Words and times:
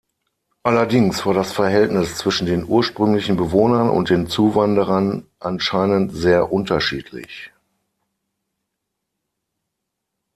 Allerdings 0.63 1.27
war 1.27 1.35
das 1.35 1.51
Verhältnis 1.51 2.17
zwischen 2.17 2.47
den 2.47 2.65
ursprünglichen 2.65 3.37
Bewohnern 3.37 3.87
und 3.91 4.09
den 4.09 4.25
Zuwanderern 4.25 5.27
anscheinend 5.37 6.11
sehr 6.15 6.51
unterschiedlich. 6.51 7.51